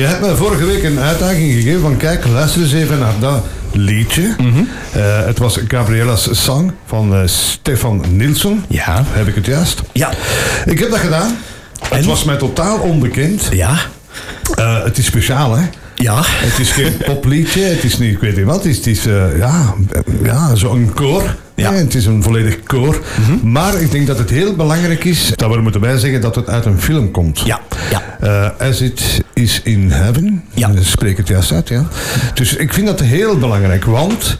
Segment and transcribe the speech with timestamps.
[0.00, 3.44] Je hebt me vorige week een uitdaging gegeven van kijk, luister eens even naar dat
[3.72, 4.34] liedje.
[4.38, 4.62] Mhm.
[4.92, 8.64] Eh, het was Gabriella's Song van eh, Stefan Nilsson.
[8.68, 9.04] Ja.
[9.08, 9.82] Heb ik het juist?
[9.92, 10.10] Ja.
[10.64, 11.36] Ik heb dat gedaan.
[11.88, 13.48] Het was mij totaal onbekend.
[13.52, 13.78] Ja.
[14.54, 15.64] Eh, het is speciaal, hè?
[16.00, 16.20] Ja.
[16.24, 19.06] Het is geen popliedje, het is niet, ik weet niet wat, het is, het is
[19.06, 19.74] eh, ja,
[20.22, 21.36] ja, zo'n koor.
[21.54, 21.72] Ja.
[21.72, 23.02] Het is een volledig koor.
[23.42, 26.34] Maar ik denk dat het heel belangrijk is, dat we er moeten bij zeggen dat
[26.34, 27.40] het uit een film komt.
[27.44, 27.60] Ja.
[27.90, 28.02] Ja.
[28.20, 30.44] Eh, As It Is In Heaven.
[30.54, 30.68] Ja.
[30.68, 31.88] Ik spreek het juist uit, ja.
[32.34, 34.38] Dus ik vind dat heel belangrijk, want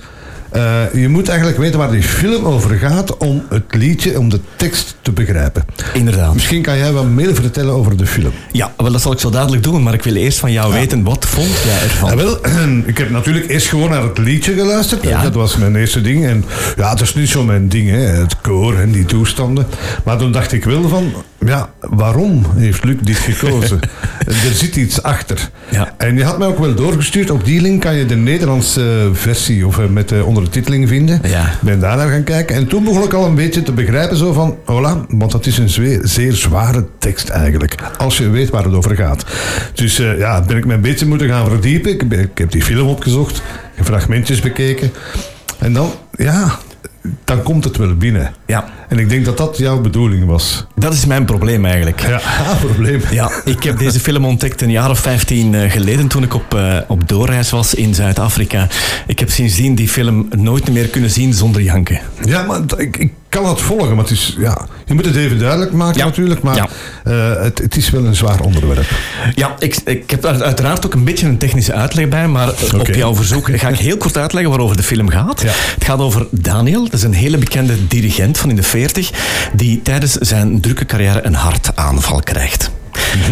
[0.51, 4.41] eh, je moet eigenlijk weten waar die film over gaat om het liedje, om de
[4.57, 5.65] tekst te begrijpen.
[5.95, 6.35] Inderdaad.
[6.35, 8.33] Misschien kan jij wat meer vertellen over de film.
[8.53, 11.03] Ja, wel, dat zal ik zo dadelijk doen, maar ik wil eerst van jou weten,
[11.05, 12.11] wat vond jij ervan?
[12.11, 12.39] Ja, wel,
[12.91, 15.03] ik heb natuurlijk eerst gewoon naar het liedje geluisterd.
[15.03, 15.23] Ja.
[15.23, 16.27] Dat was mijn eerste ding.
[16.27, 16.45] En
[16.77, 19.67] ja, het is niet zo mijn ding, hè, het koor en die toestanden.
[20.05, 21.13] Maar toen dacht ik wel van,
[21.47, 23.81] ja, waarom heeft Luc dit gekozen?
[24.27, 25.51] er zit iets achter.
[25.71, 25.95] Ja.
[25.97, 27.31] En je had mij ook wel doorgestuurd.
[27.31, 31.21] Op die link kan je de Nederlandse versie of eh, met de ondertiteling vinden.
[31.25, 31.47] Ja.
[31.47, 32.57] Ik ben daar naar gaan kijken.
[32.57, 35.59] En toen begon ik al een beetje te begrijpen zo van, hola, want dat is
[35.59, 37.75] een zwe- zeer zware tekst eigenlijk.
[37.99, 39.25] Als je weet waar het over gaat.
[39.75, 41.91] Dus eh, ja, ben ik me een beetje moeten gaan verdiepen.
[41.93, 43.43] Ik, ben- ik heb die film opgezocht,
[43.83, 44.93] fragmentjes bekeken.
[45.59, 46.59] En dan, ja,
[47.25, 48.31] dan komt het wel binnen.
[48.51, 48.65] Ja.
[48.89, 50.67] En ik denk dat dat jouw bedoeling was.
[50.75, 52.01] Dat is mijn probleem eigenlijk.
[52.01, 52.21] Ja,
[52.67, 53.01] probleem.
[53.11, 56.55] Ja, ik heb deze film ontdekt een jaar of 15 eh, geleden toen ik op,
[56.55, 58.67] eh, op doorreis was in Zuid-Afrika.
[59.07, 62.01] Ik heb sindsdien die film nooit meer kunnen zien zonder janken.
[62.25, 65.39] Ja, maar ik, ik kan het volgen, maar het is, ja, je moet het even
[65.39, 66.05] duidelijk maken Ja.
[66.05, 66.69] natuurlijk, maar Ja.
[67.05, 68.91] eh, het, het is wel een zwaar onderwerp.
[69.35, 72.87] Ja, ik, ik heb daar uiteraard ook een beetje een technische uitleg bij, maar op
[72.87, 75.43] jouw verzoek ga ik heel kort uitleggen waarover de film gaat.
[75.43, 75.49] Ja.
[75.75, 79.11] Het gaat over Daniel, dat is een hele bekende dirigent van in de 40,
[79.53, 82.71] die tijdens zijn drukke carrière een hartaanval krijgt.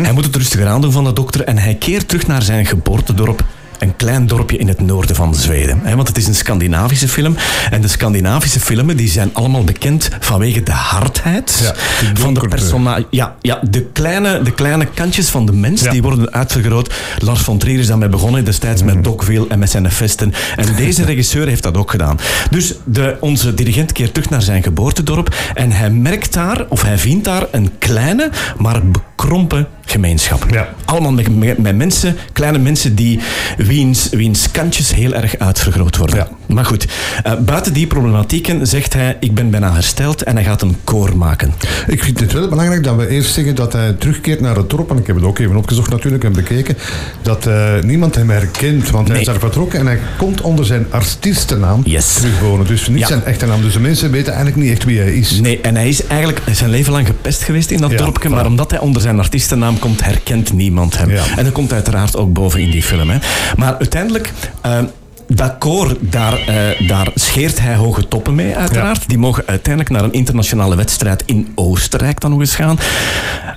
[0.03, 3.45] Hij moet het rustiger aandoen van de dokter en hij keert terug naar zijn geboortedorp
[3.79, 5.81] een klein dorpje in het noorden van Zweden.
[5.83, 7.37] hè, Want het is een Scandinavische film.
[7.71, 12.49] En de Scandinavische filmen die zijn allemaal bekend vanwege de hardheid Ja, van de donkerte.
[12.49, 12.99] persona.
[13.11, 15.91] Ja, ja de, kleine, de kleine kantjes van de mens Ja.
[15.91, 16.95] die worden uitvergroot.
[17.19, 18.95] Lars von Trier is daarmee begonnen destijds Mhm.
[18.95, 20.33] met Dogville en met zijn festen.
[20.57, 22.19] En deze regisseur heeft dat ook gedaan.
[22.51, 26.99] Dus de, onze dirigent keert terug naar zijn geboortedorp en hij merkt daar, of hij
[26.99, 30.47] vindt daar, een kleine, maar bekrompen gemeenschap.
[30.51, 30.69] Ja.
[30.85, 33.21] Allemaal met, met, met mensen, kleine mensen die
[33.57, 36.17] wiens, wiens kantjes heel erg uitvergroot worden.
[36.17, 36.29] Ja.
[36.47, 36.87] Maar goed,
[37.23, 41.17] eh, buiten die problematieken zegt hij, ik ben bijna hersteld en hij gaat een koor
[41.17, 41.53] maken.
[41.87, 44.91] Ik vind het wel belangrijk dat we eerst zeggen dat hij terugkeert naar het dorp.
[44.91, 46.77] En ik heb het ook even opgezocht natuurlijk en bekeken.
[47.23, 49.79] Dat eh, niemand hem herkent, want hij is daar vertrokken.
[49.79, 52.15] En hij komt onder zijn artiestennaam Yes.
[52.15, 52.67] terugwonen.
[52.67, 53.07] Dus niet Ja.
[53.07, 53.63] zijn echte naam.
[53.63, 55.41] Dus de mensen weten eigenlijk niet echt wie hij is.
[55.41, 58.47] Nee, en hij is eigenlijk zijn leven lang gepest geweest in dat Ja, dorpje, maar
[58.47, 61.11] omdat hij onder zijn artiestennaam komt, herkent niemand hem.
[61.11, 61.25] Ja.
[61.37, 63.11] En dat komt uiteraard ook boven in die film.
[63.11, 63.19] Hè.
[63.57, 64.33] Maar uiteindelijk...
[64.61, 64.79] eh,
[65.27, 69.09] dat koor, daar, eh, daar scheert hij hoge toppen mee, uiteraard.
[69.09, 72.79] Die mogen uiteindelijk naar een internationale wedstrijd in Oostenrijk dan nog eens gaan.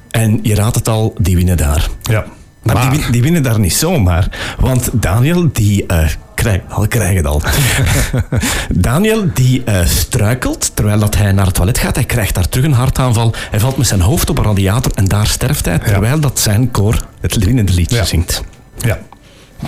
[0.10, 1.88] En je raadt het al, die winnen daar.
[2.02, 2.26] Ja.
[2.64, 4.28] Maar, Die, die winnen daar niet zomaar.
[4.60, 5.86] Want Daniel, die...
[5.86, 6.08] eh
[6.42, 7.42] krijg, al krijg het al.
[8.88, 11.96] Daniel, die eh, struikelt terwijl dat hij naar het toilet gaat.
[11.96, 13.34] Hij krijgt daar terug een hartaanval.
[13.50, 15.80] Hij valt met zijn hoofd op een radiator en daar sterft hij.
[15.80, 18.04] Terwijl dat zijn koor het winnende liedje Ja.
[18.04, 18.44] zingt.
[18.78, 19.00] Ja.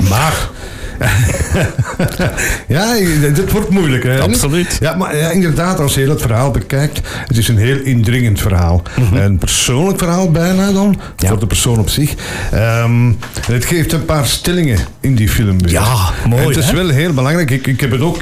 [0.10, 0.50] Maar...
[2.68, 2.94] ja,
[3.34, 4.04] dit wordt moeilijk.
[4.04, 4.20] Hè?
[4.22, 4.78] Absoluut.
[4.80, 8.82] Ja, maar ja, inderdaad, als je het verhaal bekijkt, het is een heel indringend verhaal.
[9.14, 11.00] Een persoonlijk verhaal bijna dan, Mhm.
[11.18, 11.28] Ja.
[11.28, 12.14] voor de persoon op zich.
[12.52, 13.12] Ehm,
[13.52, 15.72] het geeft een paar stellingen in die film weer.
[15.72, 15.96] Ja,
[16.28, 16.74] mooi, En het is hè?
[16.76, 17.52] wel heel belangrijk.
[17.52, 18.22] Ik, ik heb het ook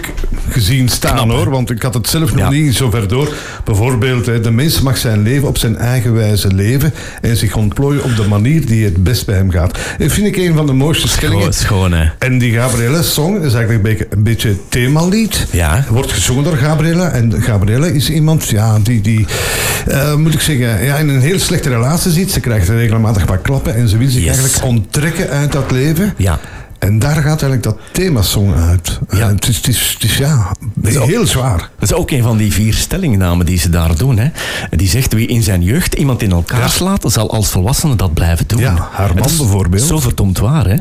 [0.50, 2.50] gezien staan Knap, hoor, want ik had het zelf nog Ja.
[2.50, 3.34] niet zo ver door.
[3.64, 8.16] Bijvoorbeeld, de mens mag zijn leven op zijn eigen wijze leven en zich ontplooien op
[8.16, 9.80] de manier die het best bij hem gaat.
[9.98, 11.54] Dat vind ik een van de mooiste stellingen.
[11.54, 12.10] Schoon, schoon hè.
[12.18, 15.48] En die Gabrielle song is eigenlijk een beetje, een beetje themalied.
[15.52, 15.86] Ja.
[15.90, 17.04] Wordt gezongen door Gabrielle.
[17.04, 19.26] En Gabrielle is iemand ja, die, die
[19.88, 22.32] eh, moet ik zeggen, ja, in een heel slechte relatie zit.
[22.32, 24.38] Ze krijgt regelmatig wat klappen en ze wil zich Yes.
[24.38, 26.14] eigenlijk onttrekken uit dat leven.
[26.18, 26.40] Ja.
[26.82, 29.00] En daar gaat eigenlijk dat themasong uit.
[29.10, 29.20] Ja.
[29.20, 30.52] En het, is, het, is, het is ja,
[30.84, 31.58] is ook- heel zwaar.
[31.80, 34.18] Dat is ook een van die vier stellingnamen die ze daar doen.
[34.18, 34.30] Hè.
[34.70, 36.68] Die zegt, wie in zijn jeugd iemand in elkaar Ja.
[36.68, 38.60] slaat, zal als volwassene dat blijven doen.
[38.60, 39.84] Ja, haar man bijvoorbeeld.
[39.84, 40.76] Zo verdomd waar, hè?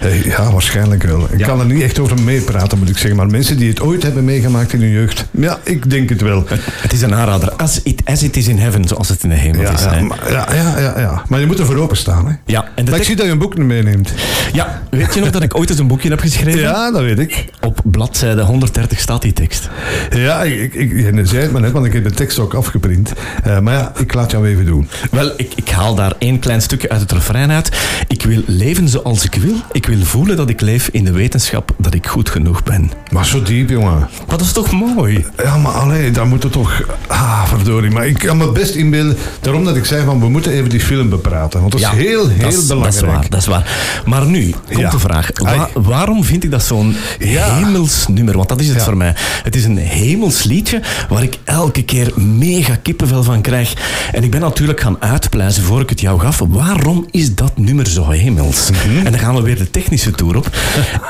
[0.00, 1.26] Eh, Ja, waarschijnlijk wel.
[1.32, 1.46] Ik Ja.
[1.46, 3.16] kan er niet echt over meepraten, moet ik zeggen.
[3.16, 6.44] Maar mensen die het ooit hebben meegemaakt in hun jeugd, ja, ik denk het wel.
[6.80, 7.52] Het is een aanrader.
[7.52, 9.82] As it, as it is in heaven, zoals het in de hemel Ja, is.
[9.82, 11.22] ja, maar, ja, ja, ja, ja.
[11.28, 12.26] maar je moet er voor openstaan.
[12.28, 12.34] Hè?
[12.46, 14.12] Ja, en Maar ik zie dat je een boek meeneemt.
[14.52, 16.60] ja, weet je nog dat dat ik ooit eens een boekje heb geschreven?
[16.60, 17.44] Ja, dat weet ik.
[17.60, 19.68] Op bladzijde 130 staat die tekst.
[20.10, 23.12] Ja, ik, ik, je zei het maar net, want ik heb de tekst ook afgeprint.
[23.46, 24.88] Uh, maar ja, ik laat jou even doen.
[25.10, 27.70] Wel, ik, ik haal daar één klein stukje uit het refrein uit.
[28.08, 29.54] Ik wil leven zoals ik wil.
[29.72, 32.90] Ik wil voelen dat ik leef in de wetenschap dat ik goed genoeg ben.
[33.10, 34.08] Maar zo diep, jongen.
[34.26, 35.26] Dat is toch mooi?
[35.42, 36.82] Ja, maar alleen, dan moet het toch...
[37.06, 37.90] Ah, verdorie.
[37.90, 39.16] Maar ik kan me best inbeelden...
[39.40, 41.60] Daarom dat ik zei van, we moeten even die film bepraten.
[41.60, 43.00] Want dat is heel, heel dat is, belangrijk.
[43.00, 44.02] Dat is waar, dat is waar.
[44.04, 44.90] Maar nu komt Ja.
[44.90, 45.31] de vraag.
[45.38, 47.54] Wa- waarom vind ik dat zo'n Ja.
[47.56, 48.36] hemels nummer?
[48.36, 48.82] Want dat is het Ja.
[48.84, 49.14] voor mij.
[49.42, 53.72] Het is een hemels liedje waar ik elke keer mega kippenvel van krijg.
[54.12, 56.42] En ik ben natuurlijk gaan uitpluizen voor ik het jou gaf.
[56.48, 58.70] Waarom is dat nummer zo hemels?
[58.70, 58.96] Mhm.
[59.06, 60.50] En dan gaan we weer de technische tour op.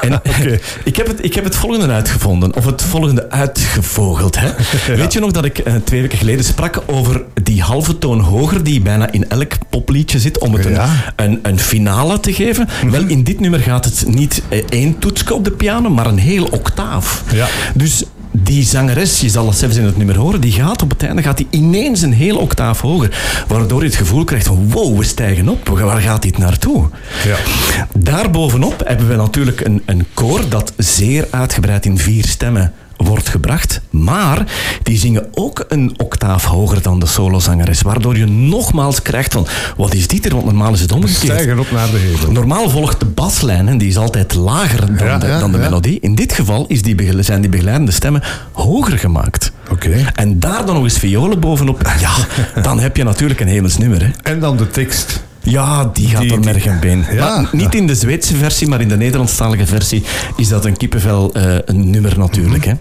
[0.01, 0.21] En
[0.85, 2.55] ik, heb het, ik heb het volgende uitgevonden.
[2.57, 4.37] Of het volgende uitgevogeld.
[4.39, 4.51] Hè?
[4.97, 8.63] Weet je nog dat ik eh, twee weken geleden sprak over die halve toon hoger
[8.65, 10.79] die bijna in elk popliedje zit om het een,
[11.17, 12.69] een, een finale te geven?
[12.91, 16.19] Wel, in dit nummer gaat het niet eh, één toetske op de piano, maar een
[16.19, 17.25] heel octaaf.
[17.33, 17.49] Ja.
[17.75, 21.03] Dus die zangeres, je zal het zelfs in het nummer horen, die gaat op het
[21.03, 23.45] einde gaat die ineens een heel octaaf hoger.
[23.49, 25.69] Waardoor je het gevoel krijgt van wow, we stijgen op.
[25.69, 26.89] Waar gaat dit naartoe?
[27.25, 27.37] Ja.
[27.99, 32.73] Daarbovenop hebben we natuurlijk een, een koor dat zeer uitgebreid in vier stemmen
[33.05, 33.81] wordt gebracht.
[33.91, 34.47] Maar
[34.83, 37.83] die zingen ook een octaaf hoger dan de solozangeres.
[37.83, 39.47] Waardoor je nogmaals krijgt van,
[39.77, 40.31] wat is dit er?
[40.33, 41.17] Want normaal is het omgekeerd.
[41.33, 42.33] Stijgen op naar de hemel.
[42.33, 45.59] Normaal volgt de baslijn en die is altijd lager dan Ja, de, ja, dan de
[45.59, 45.63] ja.
[45.65, 45.99] melodie.
[46.01, 48.23] In dit geval is die, begele- zijn die begeleidende stemmen
[48.53, 49.53] hoger gemaakt.
[49.71, 50.11] Oké.
[50.15, 51.93] En daar dan nog eens violen bovenop.
[52.01, 52.13] Ja,
[52.63, 54.03] dan heb je natuurlijk een hemels nummer.
[54.03, 54.11] Hè.
[54.33, 55.23] En dan de tekst.
[55.43, 57.05] Ja, die gaat door merg en been.
[57.13, 57.41] Ja.
[57.41, 60.03] Maar niet in de Zweedse versie, maar in de Nederlandstalige versie
[60.37, 62.65] is dat een kippenvel eh, een nummer natuurlijk.
[62.65, 62.73] Hè.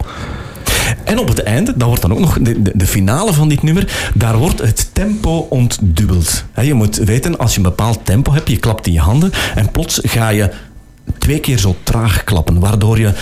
[1.04, 3.64] En op het einde, dat wordt dan ook nog de, de, de finale van dit
[3.64, 6.46] nummer, daar wordt het tempo ontdubbeld.
[6.62, 9.72] Je moet weten, als je een bepaald tempo hebt, je klapt in je handen en
[9.72, 10.52] plots ga je
[11.22, 13.14] twee keer zo traag klappen, waardoor je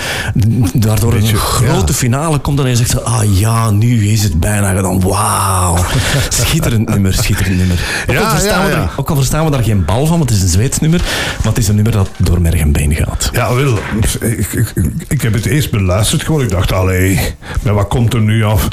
[0.80, 1.98] waardoor Beetje, een grote ja.
[1.98, 5.02] finale komt en je zegt, ah ja, nu is het bijna gedaan.
[5.02, 5.78] Wauw.
[6.30, 7.78] Schitterend nummer, schitterend nummer.
[8.10, 8.82] Ook, Ja, al verstaan ja, we ja.
[8.82, 11.00] er- ook al verstaan we daar geen bal van, want het is een Zweeds nummer,
[11.38, 13.30] maar het is een nummer dat door merg en been gaat.
[13.34, 13.80] Ja, wel.
[14.22, 14.74] Ik, ik,
[15.08, 16.42] ik heb het eerst beluisterd gewoon.
[16.42, 17.20] Ik dacht, allee,
[17.64, 18.68] maar wat komt er nu af?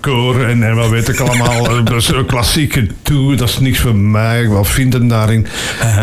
[0.00, 1.62] Koor en, en wat weet ik allemaal.
[1.84, 4.48] Dat is een klassieke toe, dat is niks voor mij.
[4.48, 5.46] Wat vinden daarin?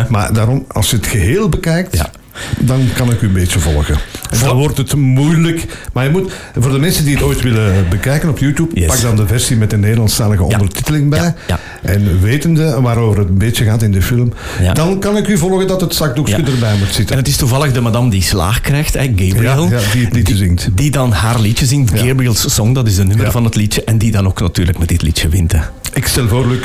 [0.08, 1.96] Maar daarom, als je het geheel bekijkt...
[1.96, 2.10] Ja.
[2.58, 3.94] Dan kan ik u een beetje volgen.
[4.30, 5.64] En dan wordt het moeilijk.
[5.92, 8.86] Maar je moet, voor de mensen die het ooit willen bekijken op YouTube, Yes.
[8.86, 11.18] pak dan de versie met de Nederlandstalige ondertiteling bij.
[11.20, 11.60] Ja, ja.
[11.82, 14.32] En wetende waarover het een beetje gaat in de film,
[14.74, 17.10] dan kan ik u volgen dat het zakdoekje erbij moet zitten.
[17.16, 19.68] En het is toevallig de madame die slaag krijgt, hè, Gabriel.
[19.92, 20.68] Die het liedje zingt.
[20.74, 21.98] Die dan haar liedje zingt.
[22.00, 23.84] Gabriel's Song, dat is de nummer van het liedje.
[23.84, 25.52] En die dan ook natuurlijk met dit liedje wint.
[25.52, 25.58] hè.
[25.98, 26.60] Ik stel voor, Luc,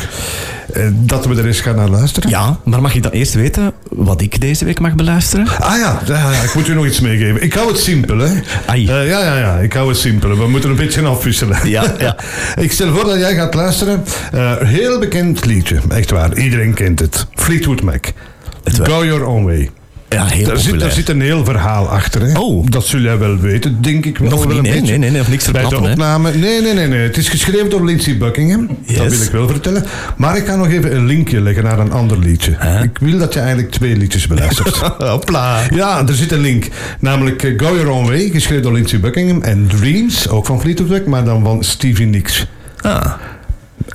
[0.73, 2.29] eh, dat we er eens gaan naar luisteren.
[2.29, 5.47] Ja, maar mag ik dan eerst weten wat ik deze week mag beluisteren?
[5.59, 7.43] Ah ja, ja, ja, ik moet u nog iets meegeven.
[7.43, 8.33] Ik hou het simpel, hè.
[8.65, 10.37] Eh, ja, ja, ja, ik hou het simpel.
[10.37, 11.69] We moeten een beetje afwisselen.
[11.69, 12.17] Ja, ja.
[12.65, 14.03] ik stel voor dat jij gaat luisteren.
[14.31, 16.37] Eh, heel bekend liedje, echt waar.
[16.37, 17.25] Iedereen kent het.
[17.33, 18.05] Fleetwood Mac.
[18.63, 19.69] Go Your Own Way.
[20.13, 22.21] Ja, heel Daar zit, daar zit een heel verhaal achter.
[22.21, 22.39] Hè?
[22.39, 22.65] Oh.
[22.69, 24.29] Dat zul jij wel weten, denk ik wel.
[24.29, 24.87] Nog wel niet, een nee, beetje.
[24.87, 25.91] nee, nee, nee, of niks Bij de verklappen.
[25.91, 26.31] opname.
[26.33, 26.99] Nee, nee, nee, nee.
[26.99, 28.67] Het is geschreven door Lindsey Buckingham.
[28.87, 29.85] Dat wil ik wel vertellen.
[30.17, 32.51] Maar ik ga nog even een linkje leggen naar een ander liedje.
[32.83, 34.75] Ik wil dat je eigenlijk twee liedjes beluistert.
[34.97, 35.61] Hopla.
[35.75, 36.67] ja, er zit een link.
[36.99, 39.41] Namelijk eh, Go Your Own Way, geschreven door Lindsey Buckingham.
[39.41, 42.45] En Dreams, ook van Fleetwood Mac, maar dan van Stevie Nicks.
[42.81, 43.11] Ah,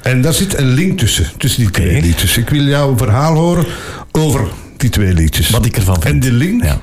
[0.03, 2.37] En daar zit een link tussen, tussen die twee liedjes.
[2.37, 3.65] Ik wil jouw verhaal horen
[4.13, 4.41] over
[4.81, 5.51] die twee liedjes.
[5.51, 6.15] wat ik ervan vind.
[6.15, 6.81] En de link Ja.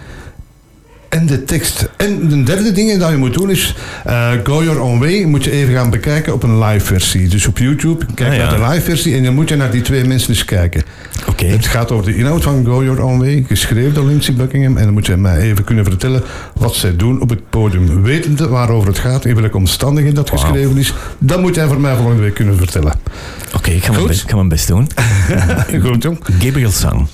[1.10, 1.90] en de tekst.
[1.98, 3.76] En de derde ding dat je moet doen is...
[4.06, 7.28] eh, Go Your Own Way moet je even gaan bekijken op een live versie.
[7.28, 8.50] Dus op YouTube, kijk Ah, ja.
[8.50, 9.16] naar de live versie...
[9.16, 10.84] en dan moet je naar die twee mensen eens kijken.
[11.30, 11.46] Oké.
[11.46, 14.78] Het gaat over de inhoud van Go Your Own Way, geschreven door Lindsey Buckingham.
[14.78, 16.24] En dan moet je mij even kunnen vertellen
[16.56, 18.02] wat zij doen op het podium.
[18.04, 20.94] Wetende waarover het gaat, in welke omstandigheden dat geschreven is.
[21.20, 22.94] Dat moet jij voor mij volgende week kunnen vertellen.
[23.56, 24.08] Oké, ik ga mijn Goed.
[24.10, 24.88] best- ik ga mijn best doen.
[25.84, 26.20] Goed, jong.
[26.40, 27.08] Gabriel's Song.